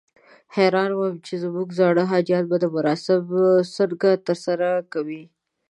حیران 0.55 0.91
وم 0.95 1.15
چې 1.25 1.33
زموږ 1.43 1.67
زاړه 1.79 2.03
حاجیان 2.11 2.43
به 2.49 2.57
دا 2.63 2.67
مراسم 2.75 3.21
څنګه 3.75 4.09
ترسره 4.27 4.69
کوي. 4.93 5.23